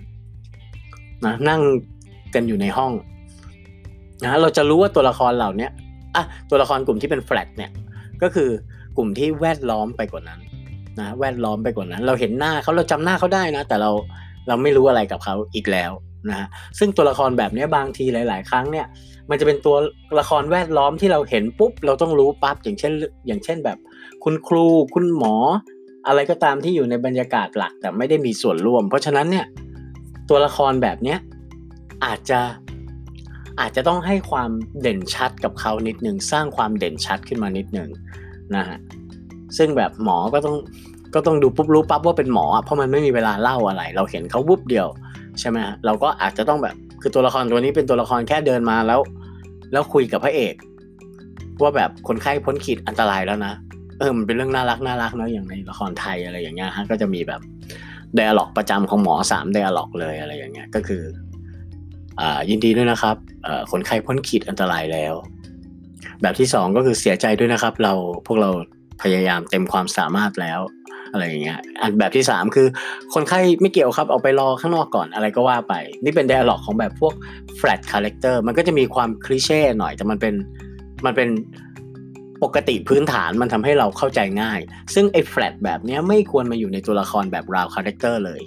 [1.26, 1.62] นะนั่ง
[2.34, 2.92] กันอยู่ในห้อง
[4.24, 5.68] นะเราจะรู้ว่าตัวละครเหล่านี้
[6.16, 7.72] อะตัวละครกลุ่มที่เป็นแฟลตเนี่ย
[8.22, 8.50] ก็คือ
[8.98, 10.40] กลุ่มที่แวดล้อมไปกว่านั้น
[11.00, 13.92] นะแวดล้อมไปกว่านั้น เราเห็นหน้าเขาเราจำหน้าเขาได้นะ แต่เรา
[14.48, 15.92] เราไม่รู้อะไรกับเขาอีกแล้ว
[16.30, 16.48] นะฮะ
[16.80, 18.86] ซึ่งตัวละครแบบนี้บางทีหลาย ๆ ครั้งเนี่ย
[19.30, 19.76] มันจะเป็นตัว
[20.20, 22.94] ละครแวดล้อมที่เราเห็นปุ๊บ เราต้องรู้ปั๊บอย่างเช่น
[23.28, 23.78] อย่างเช่นแบบ
[24.24, 25.36] คุณครูคุณหมอ
[26.08, 29.46] อะไรก็ตามที่อยู่ในบรรยากาศหลักแต่ไม่ได้มีส่วนร่วม เพราะฉะนั้นเนี่ย
[30.30, 31.20] ตัวละครแบบเนี้ย
[32.06, 32.40] อาจจะ
[33.60, 34.50] อาจจะต้องให้ความ
[34.82, 37.90] เด่นชัดกับเขานิดหนึ่งสร้างความเด่นชัดขึ้นมานิดหนึ่ง
[38.56, 38.78] นะฮะ
[39.58, 40.56] ซึ่งแบบหมอก็ต้อง
[41.14, 44.88] ก็ต้องดูปุ๊บรู้ปั๊บว่าเป็นหมอเพราะมันไม่มีเวลาเล่าอะไร เราเห็นเขาวุบเดียว
[45.40, 49.00] ใช่ไหมฮะเราก็อาจจะต้องแบบคือตัวละครตัวนี้เป็นตัวละครแค่เดินมาแล้ว
[49.72, 50.56] แล้วคุยกับพระเอก
[51.62, 53.54] ว่าแบบคนไข้พ้นขีดอันตรายแล้วนะ
[54.00, 57.42] เออมันเป็นเรื่องน่ารักน่ารักเนาะอย่างในละครไทยอะไรอย่างเงี้ยฮะก็จะมีแบบ
[58.16, 61.04] เดอะล็อกประจำของหมอสามเดอะล็อกเลยอะไรอย่างเงี้ยก็คือ
[62.20, 63.16] อ่ายินดีด้วยนะครับ
[63.72, 65.14] คนไข้พ้นขีดอันตรายแล้ว
[66.22, 67.94] แบบที่สองก็คือเสียใจด้วยนะครับ เรา
[68.28, 68.50] พวกเรา
[69.02, 70.60] พยายามเต็มความสามารถแล้ว
[71.14, 72.68] อะไรอย่างเงี้ยอันแบบที่สามคือ
[73.14, 77.14] คนไข้ไม่เกี่ยวครับเอาไปรอข้างนอกก่อนอะไรก็ว่าไป นี่เป็น dialog ของแบบพวก
[77.60, 80.34] flat character มันก็จะมีความคลิเช่หน่อยแต่มันเป็น
[81.06, 81.30] มันเป็น
[82.44, 84.60] ปกติพื้นฐานมันทำให้เราเข้าใจง่าย
[84.94, 88.42] ซึ่งไอ้ flat แบบนี้ไม่ควรมาอยู่ในตัวละครแบบ round character เลย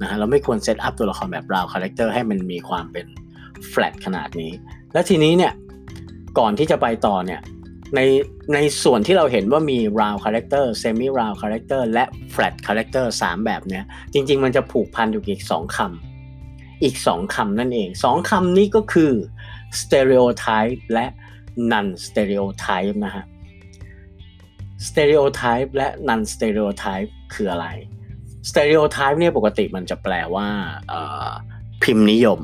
[0.00, 3.06] นะฮะเราไม่ควรเซตอัพตัวละครแบบ round character ให้มันมีความเป็น
[3.72, 4.52] flat ขนาดนี้
[4.92, 5.52] แล้วทีนี้เนี่ย
[6.38, 7.40] ก่อนที่จะไปต่อเนี่ย
[7.96, 8.00] ใน
[8.54, 12.04] ในส่วนที่เราเห็นว่ามี round character semi round character และ
[12.34, 19.12] flat character 3แบบเนี้ย จริง ๆ มันจะผูกพันอยู่อีก2คำอีก2คำนั่นเอง2คำนี้ก็คือ
[19.80, 21.06] stereotype และ
[21.72, 23.24] non stereotype นะฮะ
[24.88, 27.66] stereotype และ non stereotype คืออะไร
[28.50, 30.46] stereotype เนี่ยปกติมันจะแปลว่า
[31.82, 32.40] พิมพ์นิยม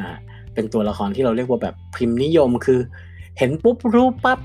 [0.00, 0.18] นะ
[0.54, 2.80] เป็นตัวละครที่เราเรียกว่าแบบพิมพ์นิยมคือ
[3.38, 4.38] เห็นปุ๊บรู้ปั๊บ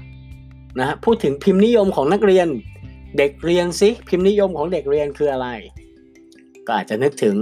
[0.80, 2.48] นะฮะพูดถึงพิมพ์นิยมของนักเรียน
[3.18, 5.48] เด็กเรียนสิพิมพ์นิยมของเด็กเรียนคืออะไร
[6.66, 7.36] ก็อาจจะนึกถึง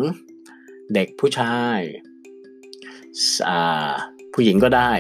[0.93, 1.80] เด็กผู้ชาย
[4.34, 4.91] ผู้หญิงก็ได้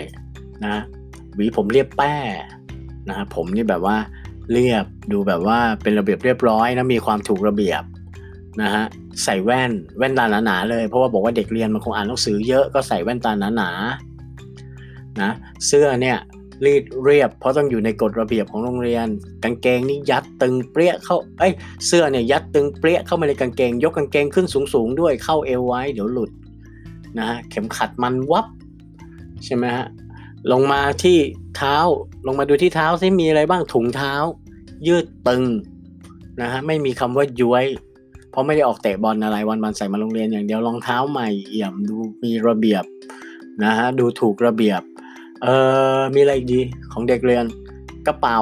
[0.65, 0.77] นะ
[1.35, 2.15] หวีผมเรียบแป้
[3.09, 3.97] นะผมนี่แบบว่า
[4.51, 7.83] เรียบดูแบบว่าเป็นระเบียบเรียบร้อยนะมีความถูกระเบียบ
[8.61, 8.85] นะฮะ
[9.23, 15.31] ใส่แว่นแว่นตาหนาๆเลยเพราะว่าบอกว่าเด็กเรียนมันคงอ่านหนังสือเยอะก็ใส่แว่นตาหนาๆนะ
[15.67, 16.17] เสื้อเนี่ย
[16.65, 19.07] รีดเรียบ เพราะต้องอยู่ในกฎระเบียบของโรงเรียน
[19.43, 21.53] กางเกงนี่ยัดตึงเปรี้ยเข้าเอ้ย
[21.85, 26.31] เสื้อเนี่ยยัดตึงเปรี้ยเข้ามาในกางเกง ยกกางเกงขึ้นสูงๆด้วยเข้าเอวไว้เดี๋ยวหลุด
[27.17, 28.45] นะฮะเข็มขัดมันวับ
[29.45, 29.87] ใช่ไหมฮะ
[30.51, 31.17] ลงมาที่
[31.57, 31.77] เท้า
[32.27, 34.13] ลงมาดูที่เท้าซิมีอะไรบ้างถุงเท้า
[34.87, 35.43] ยืดตึง
[36.41, 37.65] นะฮะไม่มีคำว่าย้วย
[38.31, 42.83] เพราะไม่ได้ออกเตะบอลอะไรวันวันใส่มาโรงเรียนอย่างเดียวรองเท้าใหม่เอี่ยมดูมีระเบียบ
[43.63, 44.81] นะฮะดูถูกระเบียบ
[45.45, 45.49] เอ
[45.97, 46.59] อมีอะไรดี
[46.91, 47.45] ของเด็กเรียน
[48.07, 48.39] กระเป๋า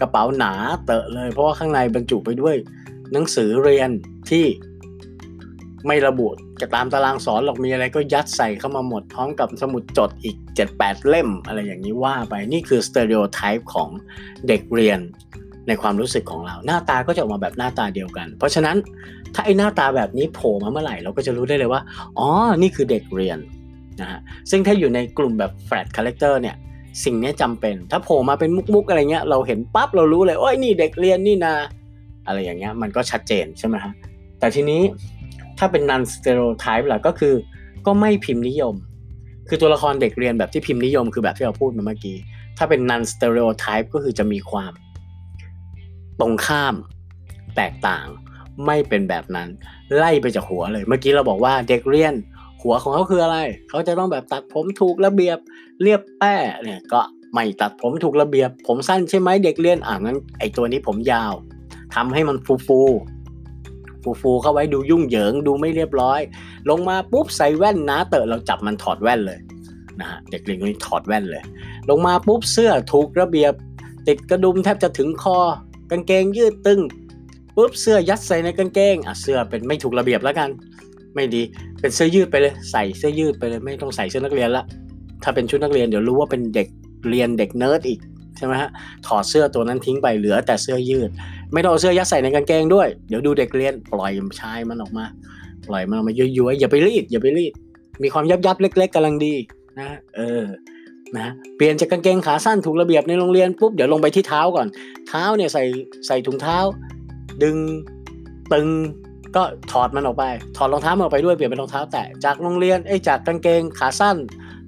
[0.00, 0.52] กระเป๋าหนา
[0.86, 2.54] เตอะเลย เพราะว่าข้างในบรรจุไปด้วย
[3.12, 3.90] หนังสือเรียน
[4.30, 4.44] ที่
[5.86, 6.26] ไม่ระบุ
[6.60, 10.36] จะตามตารางสอนหรอกมีอะไรก็ยัดใส่เข้ามาหมดพร้อมกับสมุดจดอีก
[10.72, 13.88] 7-8 เล่มอะไรอย่างนี้ว่าไปนี่คือสเตอริโอไทป์ของ
[14.48, 15.00] เด็กเรียน
[15.68, 18.76] ในความรู้สึกของเรา หน้าตาก็จะออกมาแบบหน้าตาเดียวกัน เพราะฉะนั้น
[19.34, 21.80] ถ้าไอ้หน้าตาแบบนี้โผล่มาเมื่อไหร่เราก็จะรู้ได้เลยว่า
[22.18, 22.28] อ๋อ
[22.62, 23.38] นี่คือเด็กเรียน
[24.00, 26.56] นะฮะซึ่งถ้าอยู่ในกลุ่มแบบ flat character เนี่ย
[27.04, 31.54] สิ่งนี้จำเป็น ถ้าโผล่มาเป็นมุกๆอะไรเงี้ยเราเห็นปั๊บเรารู้เลยโอ้ยนี่เด็กเรียนนี่นา
[32.26, 33.92] อะไรอย่างเงี้ยมันก็ชัดเจนใช่ไหมฮะ
[34.38, 34.82] แต่ทีนี้
[35.58, 37.34] ถ้าเป็น non stereotype ล่ะก็คือ
[37.86, 38.74] ก็ไม่พิมพ์นิยม
[39.48, 42.16] คือตัวละครเด็กเรียนแบบที่พิมพ์นิยมคือแบบที่เราพูดมาเมื่อกี้
[42.58, 44.72] ถ้าเป็น non stereotype ก็คือจะมีความ
[46.20, 46.74] ตรงข้าม
[47.56, 48.06] แตกต่าง
[48.66, 49.48] ไม่เป็นแบบนั้น
[49.96, 52.14] ไล่ไปจากหัวเลย เมื่อกี้เราบอกว่าเด็กเรียน
[52.64, 55.38] หัวของเขาคืออะไร เขาจะต้องแบบตัดผมถูกระเบียบ
[55.82, 57.00] เรียบแป้เนี่ยก็
[57.34, 61.34] ไม่ตัดผมถูกระเบียบ ผมสั้นใช่ไหมเด็กเรียนอ่างั้นไอตัวนี้ผมยาว
[61.94, 62.80] ทำให้มันฟูฟู
[64.02, 66.20] ฟูฟูเข้าไว้ดูยุ่งเหยิงดูไม่เรียบร้อย
[66.70, 69.38] ลงมาปุ๊บใส่แว่นนะเตอะเราจับมันถอดแว่นเลย
[70.00, 71.42] นะฮะเด็กเรียนคนนี้ถอดแว่นเลย
[71.90, 73.52] ลงมาปุ๊บเสื้อถูกระเบียบ
[74.08, 75.38] ติดกระดุมแทบจะถึงคอ
[75.90, 76.80] กางเกงยืดตึง
[77.56, 80.50] ปุ๊บเสื้อยัดใส่ในกางเกงอะเสื้อเป็นไม่ถูกระเบียบแล้วกัน
[81.14, 81.42] ไม่ดี
[81.80, 84.64] เป็นเสื้อยืดไปเลย ใส่เสื้อยืดไปเลย ไม่ต้องใส่เสื้อนักเรียนละ
[85.22, 86.68] ถ้าเป็นชุดนักเรียนเดี๋ยวรู้ว่าเป็นเด็ก
[87.08, 88.00] เรียนเด็กเนิร์ดอีก
[88.36, 88.70] ใช่ไหมฮะ
[89.06, 91.10] ถอดเสื้อตัวนั้นทิ้งไปเหลือแต่เสื้อยืด
[91.52, 95.04] ไม่ต้องเอาเสื้อยัดใส่ในกางเกงด้วย เดี๋ยวดูเด็กเรียนปล่อยชายมันออกมา
[95.68, 97.52] ปล่อยมันออกมาย้อยๆอย่าไปรีดอย่าไปรีด
[98.02, 99.34] มีความยับยับเล็ก ๆกำลังดี
[99.80, 100.42] นะเออ
[101.18, 104.66] นะเปลี่ยนจากกางเกงขาสั้นถูกระเบียบในโรงเรียนปุ๊บเดี๋ยวลงไปที่เท้าก่อน
[105.08, 105.62] เท้าเนี่ยใส่
[106.06, 106.58] ใส่ถุงเท้า
[107.42, 107.56] ดึง
[108.52, 108.68] ตึง
[109.36, 109.42] ก็
[109.72, 110.24] ถอดมันออกไป
[110.56, 114.16] ถอดรองเท้ามันออกไปด้วยเปลี่ยนเป็นรองเท้าแตะจากโรงเรียนไอ้จากกางเกงขาสั้น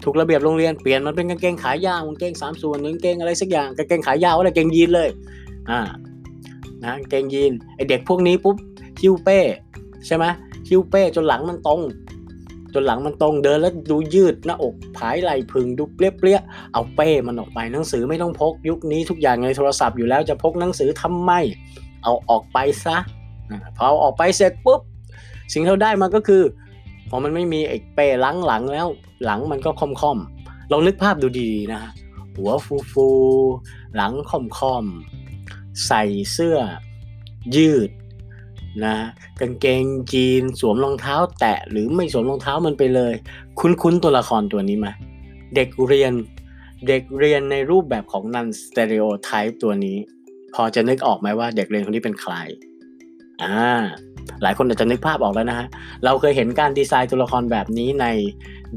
[0.04, 5.08] ถูกระเบียบโรงเรียนเปลี่ยนมันเป็นกางเกงขายาวกางเกงสามส่วนกางเกงอะไรสักอย่างกางเกงขายาวอะไรกางเกงยีนเลย
[5.70, 5.80] อ่า
[6.84, 8.56] นะกางเกงยีนไอเด็กพวกนี้ปุ๊บ
[9.00, 9.38] คิ้วเป้
[10.06, 10.24] ใช่ไหม
[10.68, 11.80] คิ้วเป้จนหลังมันตรง
[12.74, 21.32] จนหลังมันตรงเดินแล้วดูยืดหน้าอกผายไหล่พึงดูเปรี้ยๆเอาเป้มันออกไปหนังสือไม่ต้องพก ยุคนี้ทุกอย่างในโทรศัพท์อยู่แล้วจะพกหนังสือทำไม
[22.02, 22.96] เอาออกไปซะ
[23.76, 24.80] พอออกไปเสร็จปุ๊บ
[25.52, 26.42] สิ่งที่เราได้มาก็คือ
[27.10, 28.86] พอมันไม่มีไอ้เป้ล้างหลังแล้ว
[29.24, 31.92] หลังมันก็ค่อมๆเรานึกภาพดูดีๆนะฮะ
[32.34, 33.08] หัวฟูฟู
[33.96, 36.58] หลังค่อมๆใส่เสื้อ
[37.56, 37.90] ยืด
[38.84, 38.96] นะ
[39.40, 43.12] กางเกงจีนสวมรองเท้า แตะหรือไม่สวมรองเท้ามันไปเลย
[43.60, 44.88] คุ้นๆตัวละครตัวนี้ไหม
[45.54, 46.12] เด็กเรียน
[46.88, 49.96] เด็กเรียนในรูปแบบของ non stereotype ตัวนี้
[50.54, 52.34] พอจะนึกออกไหมว่าเด็กเรียนคนนี้เป็นใคร
[53.42, 53.82] อ่า
[54.42, 55.66] หลายคนอาจจะนึกภาพออกแล้วนะฮะ
[56.04, 58.06] เราเคยเห็นการดีไซน์ตัวละครแบบนี้ใน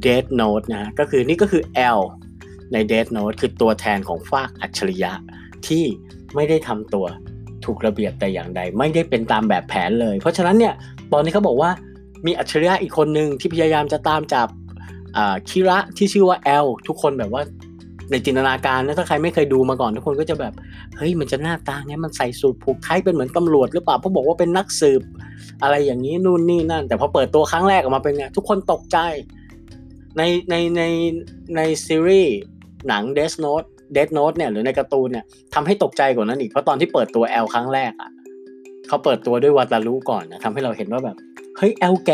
[0.05, 1.63] Death Note นะฮะ ก็คือนี่ก็คือ
[1.97, 1.99] L
[2.73, 5.11] ใน Death Note คือตัวแทนของฟากอัจฉริยะ
[5.67, 5.83] ที่
[6.35, 7.05] ไม่ได้ทำตัว
[7.65, 10.73] ถูกระเบียบแต่อย่างใด ไม่ได้เป็นตามแบบแผนเลย เพราะฉะนั้นเนี่ย
[11.13, 11.71] ตอนนี้เขาบอกว่า
[12.25, 14.47] มีอัจฉริยะอีกคนหนึ่งที่พยายามจะตามจับ
[15.49, 17.43] คิระที่ชื่อว่า L ทุกคนแบบว่า
[18.11, 20.53] ในจินตนาการนะถ้าใครไม่เคยดูมาก่อนทุกคนก็จะแบบ
[20.97, 25.01] เฮ้ยมันจะหน้าตาไงมันใส่สูทผูกไทเป็นเหมือนตำรวจหรือเปล่าเพราะบอกว่าเป็นนักสืบ
[25.63, 28.97] อะไรอย่างนี้นู่นนี่นั่น แต่พอเปิดตัวครั้งแรกออกมาเป็นไงทุกคนตกใจ
[30.17, 30.83] ในในใน
[31.55, 32.37] ในซีรีส์
[32.87, 38.09] หนัง Death Note Death Note เนี่ยหรือในการ์ตูนเนี่ยทำให้ตกใจกว่านั้นอีกเพราะตอนที่เปิดตัว L ครั้งแรกอะ
[38.87, 41.17] เขาเปิดตัวด้วยวาตารุก่อนนะทำให้เราเห็นว่าแบบ
[41.57, 42.11] เฮ้ย L แก่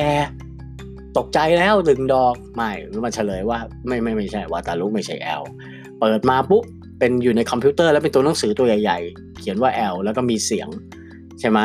[1.18, 2.72] ตกใจแล้วดึงดอกไม่
[3.06, 5.44] มันเฉลยว่าไม่ไม่ไม่ใช่วาตารุไม่ใช่ L
[6.00, 6.64] เปิดมาปุ๊บ
[7.00, 10.68] เป็นอยู่ในคอมพิวเตอร์แล้วเป็นตัวหนังสือตัวใหญ่ ๆ เขียนว่า L แล้วก็มีเสียง
[11.40, 11.60] ใช่ไหม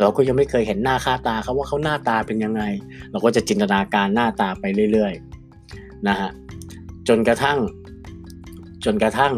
[0.00, 2.62] เราก็ยังไม่เคยเห็นหน้าค่าตาเขาว่าเขาหน้าตาเป็นยังไง
[3.10, 6.30] เราก็จะจินตนาการหน้าตาไปเรื่อยๆนะฮะ
[7.08, 7.58] จนกระทั่ง
[8.84, 9.32] จนกระทั่ง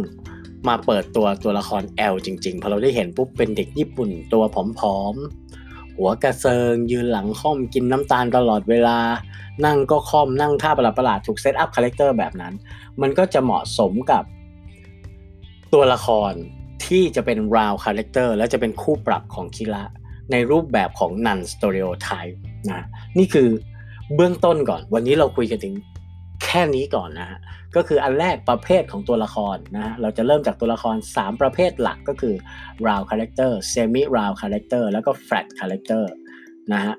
[0.69, 5.66] มาเปิดตัวตัวละคร L จริงๆพอเราได้เห็นปุ๊บเป็นเด็กญี่ปุ่นตัวผอมๆ
[5.97, 8.99] หัวกระเซิง ยืนหลังค่อมกินน้ำตาลตลอดเวลา
[9.65, 12.55] นั่งก็ค่อมนั่งท่าประหลาดๆถูก setup character แบบนั้น
[13.01, 14.23] มันก็จะเหมาะสมกับ
[15.73, 16.33] ตัวละคร
[16.87, 19.85] ที่จะเป็น round character และจะเป็นคู่ปรับของคิระ
[20.31, 22.39] ในรูปแบบของ non-stereotype
[22.71, 22.87] นะ
[23.19, 23.49] นี่คือ
[24.15, 25.75] เบื้องต้นก่อน วันนี้เราคุยกันถึง
[26.57, 27.39] ค่นี้ก่อนนะฮะ
[27.77, 32.35] ก็คืออันแรกประเภทของตัวละครนะฮะเราจะเริ่มจากตัวละคร 3 ประเภทหลักก็คือ
[32.87, 36.05] round character semi round character แล้วก็ flat character
[36.73, 36.95] นะฮะ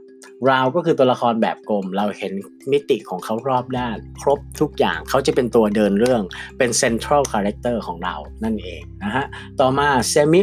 [0.50, 2.34] ราวก็คือตัวละครแบบกลม เราเห็น
[2.72, 6.22] มิติของเขารอบด้าน ครบทุกอย่างเขาจะเป็นตัวเดินเรื่อง
[6.58, 9.26] เป็น central character ของเรานั่นเองนะฮะ
[9.60, 10.42] ต่อมา semi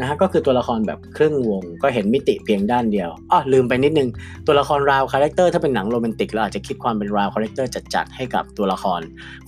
[0.00, 4.08] นะฮะก็คือตัวละครแบบครึ่งวง ก็เห็นมิติเพียงด้านเดียวอ๋อลืมไปนิดนึง
[4.46, 9.00] ตัวละคร round character ถ้าเป็นหนังโรแมนติกเราอาจจะคิดความเป็น round character จัดๆให้กับตัวละคร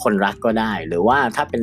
[0.03, 1.63] คนรักก็ได้ หรือว่าถ้าเป็น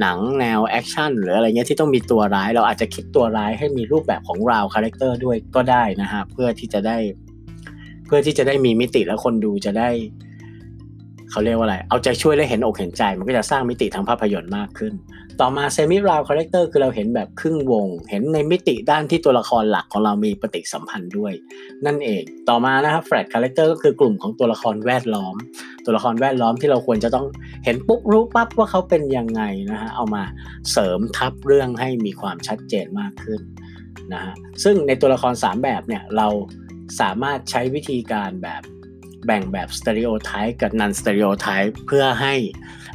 [0.00, 6.96] หนังแนว action หรืออะไรเงี้ยที่ต้องมีตัวร้าย เราอาจจะคิดตัวร้ายให้มีรูปแบบของ round character ด้วยก็ได้นะฮะเพื่อที่จะได้
[8.06, 9.88] เพื่อที่จะได้มีมิติแล้วคนดูจะได้
[11.30, 14.92] เขาเรียกว่าอะไร เอาใจช่วยและเห็นอกเห็นใจ มันก็จะสร้างมิติทางภาพยนตร์มากขึ้น
[15.40, 21.32] ต่อมา semi round character คือเราเห็นแบบครึ่งวง เห็นในมิติด้านที่ตัวละครหลักของเรามีปฏิสัมพันธ์ด้วย
[21.86, 25.34] นั่นเอง ต่อมานะครับ flat character ก็คือกลุ่มของตัวละครแวดล้อม
[25.84, 27.26] ตัวละครแวดล้อมที่เราควรจะต้อง
[27.64, 30.22] เห็นปุ๊บรู้ปั๊บว่าเขาเป็นยังไงนะฮะเอามา
[30.72, 33.40] เสริมทับเรื่องให้มีความชัดเจนมากขึ้น
[34.12, 36.28] นะฮะซึ่งในตัวละคร 3 แบบเนี่ยเรา
[37.00, 38.62] สามารถใช้วิธีการแบบ
[39.26, 42.34] แบ่งแบบ stereotype กับ non-stereotype เพื่อให้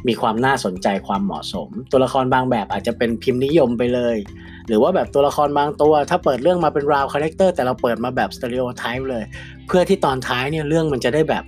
[0.08, 4.16] มีความน่าสนใจความเหมาะสม ตัวละครบางแบบอาจจะเป็นพิมพ์นิยมไปเลย
[4.66, 9.24] หรือว่าแบบตัวละครบางตัว ถ้าเปิดเรื่องมาเป็น round character แต่เราเปิดมาแบบ stereotype เลย
[9.66, 11.44] เพื่อที่ตอนท้ายเนี่ยเรื่องมันจะได้แบบ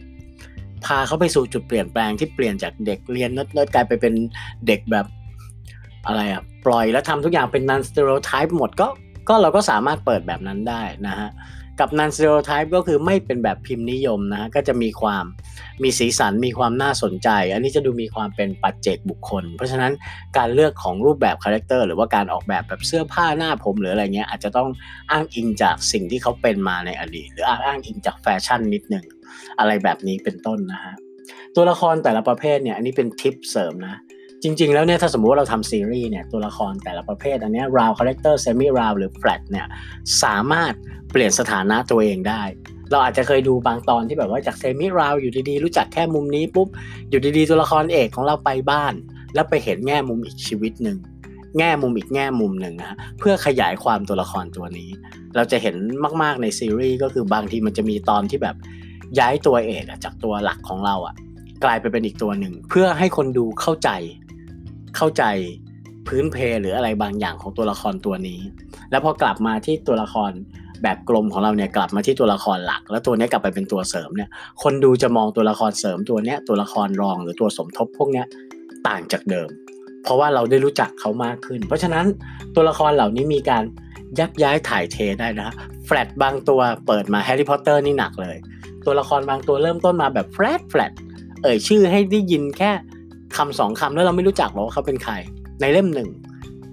[0.84, 4.14] พาเขาไปสู่จุดเปลี่ยนแปลงที่เปลี่ยนจากเด็กเรียนนิร์ดกลายไปเป็น
[4.66, 5.06] เด็กแบบ
[6.06, 8.88] อะไรอะปล่อยแล้วทำทุกอย่างเป็น non-stereotype หมดก็
[9.28, 11.28] ก็เราก็สามารถเปิดแบบนั้นได้นะฮะ
[11.80, 15.24] กับ non stereotype ก็คือไม่เป็นแบบพิมพ์นิยมนะก็จะมีความ
[15.82, 19.92] มีสีสันมีความน่าสนใจ อันนี้จะดูมีความเป็นปัจเจกบุคคล เพราะฉะนั้น
[20.36, 24.68] การเลือกของรูปแบบคาแรคเตอร์หรือว่าการออกแบบแบบเสื้อผ้าหน้าผมหรืออะไรเงี้ยอาจจะต้อง
[25.10, 29.04] อ้างอิงจากสิ่งที่เขาเป็นมาในอดีต หรืออ้างอิงจากแฟชั่นนิดหนึ่ง
[29.58, 30.94] อะไรแบบนี้เป็นต้นนะฮะ
[31.56, 33.96] ตัวละครแต่ละประเภทเนี่ยอันนี้เป็นทิปเสริมนะ
[34.42, 39.66] จริง ๆ แล้วเนี่ยถ้าสมมติว่าเราทำซีรีส์เนี่ยตัวละครแต่ละประเภทอันนี้ round character semi round หรือแฟลตเนี่ย
[40.22, 40.72] สามารถ
[41.10, 42.42] เปลี่ยนสถานะตัวเองได้
[42.90, 46.68] เราอาจจะเคยดูบางตอนที่แบบว่าจาก semi round อยู่ดีๆ รู้จักแค่มุมนี้ปุ๊บ
[47.10, 48.94] อยู่ดีๆ ตัวละครเอกของเราไปบ้าน
[49.34, 50.98] แล้วไปเห็นแง่มุมอีกชีวิตหนึ่ง
[51.58, 54.90] แง่มุมอีกแง่มุมหนึ่งนะเพื่อขยายความตัวละครตัวนี้
[55.36, 55.76] เราจะเห็น
[56.22, 58.56] มากๆในซีรีส์ก็คือบางทีมันจะมีตอนที่แบบ
[59.18, 61.14] ย้ายตัวเอกจากตัวหลักของเราอะ
[61.64, 63.90] กลายไปเป็นอีกตัวหนึ่ง เพื่อให้คนดูเข้าใจ
[64.96, 65.24] เข้าใจ
[66.06, 68.40] พื้นเพหรืออะไรบางอย่างของตัวละครตัวนี้
[68.90, 70.32] แล้วพอกลับมาที่ตัวละคร
[70.82, 74.30] แบบกลมของเราเนี่ยกลับมาที่ตัวละครหลัก แล้วตัวนี้กลับไปเป็นตัวเสริมเนี่ย
[74.62, 78.26] คนดูจะมองตัวละครเสริมตัวเนี้ยตัวละครรองหรือตัวสมทบพวกเนี้ย
[78.88, 79.48] ต่างจากเดิม
[80.02, 82.06] เพราะว่าเราได้รู้จักเขามากขึ้น เพราะฉะนั้น
[82.54, 83.64] ตัวละครเหล่านี้มีการ
[84.20, 85.50] ยักย้ายถ่ายเทได้นะ
[85.86, 88.36] แฟลตบางตัวเปิดมาแฮร์รี่พอตเตอร์นี่หนักเลย
[88.86, 90.92] ตัวละครบางตัวเริ่มต้นมาแบบ flat flat
[91.42, 92.70] เอ่ยชื่อให้ได้ยินแค่
[93.36, 95.14] คำสองคำแล้วเราไม่รู้จักหรอกว่าเขาเป็นใคร
[95.60, 96.10] ในเล่มหนึ่ง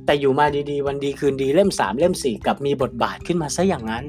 [0.06, 4.04] แต่อยู่มาดีๆ วันดีคืนดีเล่ม 3 เล่ม 4 กลับมีบทบาทขึ้นมาซะอย่างนั้น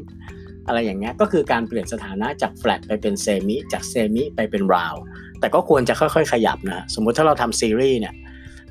[0.67, 4.95] อะไรอย่างเงี้ยก็คือการเปลี่ยนสถานะจากแฟลตไปเป็น semi จาก semi ไปเป็น round
[5.41, 8.15] แต่ก็ควรจะค่อยๆ ขยับนะสมมุติถ้าเราทำซีรีส์เนี่ย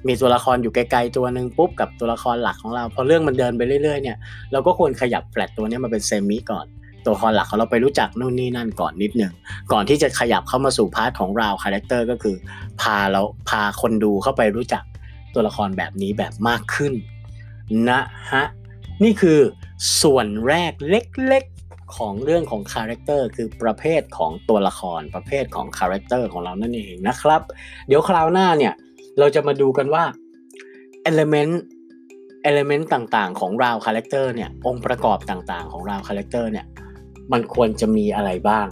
[0.08, 4.18] มีตัวละครอยู่ไกลๆตัวหนึ่งปุ๊บกับตัวละครหลักของเราพอเรื่องมันเดินไปเรื่อยๆเนี่ย
[4.52, 6.66] เราก็ควรขยับแฟลตตัวนี้มาเป็น semi ก่อน
[7.04, 9.34] ตัวละครหลักของเราไปรู้จักนู่นนี่นั่นก่อนนิดหนึ่ง
[9.72, 12.36] ก่อนที่จะขยับเข้ามาสู่ part ของ round character ก็คือ
[12.82, 14.84] พาเราพาคนดูเข้าไปรู้จัก
[15.34, 16.94] ตัวละครแบบนี้แบบมากขึ้น
[17.90, 18.46] นะฮะ
[19.04, 19.40] นี่คือ
[20.02, 27.42] ส่วนแรกเล็กๆของเรื่องของ character คือประเภทของตัวละครประเภทของ character ของเรานั่นเองนะครับ
[27.88, 28.74] เดี๋ยวคราวหน้าเนี่ย
[29.20, 30.04] เราจะมาดูกันว่า
[31.10, 31.54] element
[32.50, 36.66] element ต่างๆ ของ round character เนี่ยองค์ประกอบต่างๆ ของ round character เนี่ย
[37.32, 38.68] มันควรจะมีอะไรบ้าง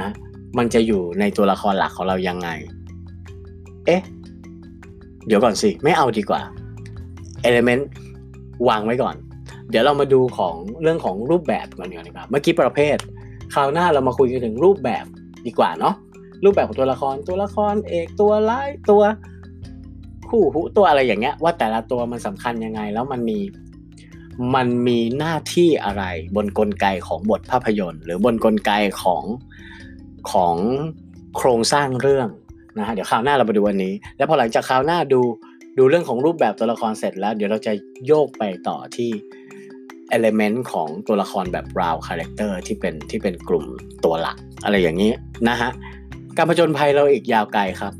[0.00, 0.10] นะ
[0.58, 2.48] มันจะอยู่ในตัวละครหลักของเรายังไง
[3.86, 4.02] เอ๊ะ
[5.26, 6.40] เดี๋ยวก่อนสิ ไม่เอาดีกว่า
[7.48, 7.84] Element
[8.68, 9.16] วางไว้ก่อน
[9.70, 12.96] เดี๋ยวเรามาดูของเรื่องของรูปแบบก่อนดีกว่าเมื่อกี้ประเภท
[13.54, 15.04] คราวหน้าเรามาคุยกันถึงรูปแบบ
[15.46, 15.94] ดีกว่าเนาะ
[16.44, 19.02] รูปแบบของตัวละครตัวละครเอกตัวร้ายตัว
[20.28, 23.38] คู่หูตัวอะไรอย่างเงี้ย ว่าแต่ละตัวมันสำคัญยังไง แล้วมันมี
[24.54, 26.04] มันมีหน้าที่อะไร
[26.36, 29.24] บนกลไกของบทภาพยนตร์ หรือบนกลไกของ
[30.32, 30.56] ของ
[31.36, 32.28] โครงสร้างเรื่อง
[32.78, 35.20] นะฮะเดี๋ยวคราวหน้าเราไปดูวันนี้ แล้วพอหลังจากคราวหน้าดู
[35.78, 37.72] ดูเรื่องของรูปแบบตัวละครเสร็จแล้ว เดี๋ยวเราจะ
[38.06, 39.10] โยกไปต่อที่
[40.16, 43.64] element ของตัวละครแบบ round character ที่เป็นที่เป็นกลุ่ม
[44.04, 45.10] ตัวหลัก อะไรอย่างนี้
[45.48, 45.70] นะฮะ
[46.36, 47.92] การผจญภัยเราอีกยาวไกลครับ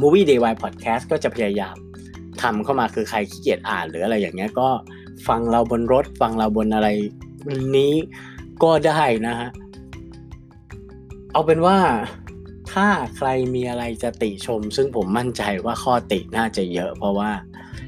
[0.00, 1.76] Movie Day Why Podcast ก็จะพยายาม
[2.42, 4.68] ทำเข้ามาคือใครขี้เกียจอ่านหรืออะไรอย่างเงี้ยก็
[5.28, 6.88] ฟังเราบนรถ ฟังเราบนอะไร
[7.76, 7.94] นี้
[8.62, 9.48] ก็ได้นะฮะ
[11.32, 11.76] เอาเป็นว่า
[12.76, 17.30] ถ้าใครมีอะไรจะติชม ซึ่งผมมั่นใจว่าข้อติน่าจะเยอะ เพราะว่า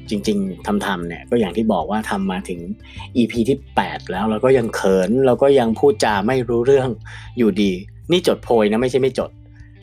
[0.09, 2.59] จริงๆทำๆเนี่ยก็อย่างที่บอกว่าทำมาถึง
[3.17, 6.89] EP ที่ 8 แล้วเราก็ยังเขินเราก็ยังพูดจาไม่รู้เรื่อง
[7.37, 7.71] อยู่ดี
[8.11, 9.31] นี่จดโพยนะไม่ใช่ไม่จด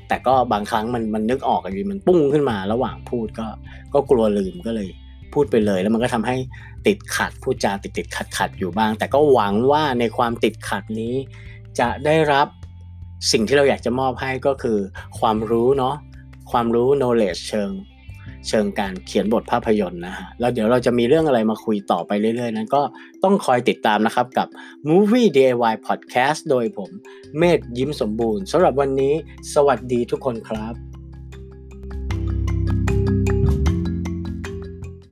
[0.08, 3.46] แต่ก็บางครั้งมันมันนึกออกอยู่มันปุ้งขึ้นมาระหว่างพูดก็
[3.94, 4.88] ก็กลัวลืมก็เลย
[5.32, 6.36] พูดไปเลย แล้วมันก็ทำให้
[6.86, 11.14] ติดขัดพูดจาติดติดขัดขัดอยู่บ้าง แต่ก็หวังว่าในความติดขัดนี้
[11.78, 12.48] จะได้รับ
[13.32, 14.78] สิ่งที่เราอยากจะมอบให้ก็คือ
[15.18, 15.94] ความรู้เนาะ
[16.50, 17.70] ความรู้ knowledge เชิง
[18.48, 22.82] เชิงการเขียนบทภาพยนตร์นะฮะแล้วเดี๋ยวเราจะมีเรื่องอะไรมาคุยต่อไปเรื่อยๆ นั้นก็
[23.24, 24.48] ต้องคอยติดตามนะครับกับ
[24.88, 26.90] Movie DIY Podcast โดยผม
[27.38, 29.14] เมธยิ้มสมบูรณ์สำหรับวันนี้
[29.54, 30.95] สวัสดีทุกคนครับ